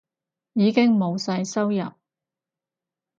[0.53, 1.91] 已經冇晒收入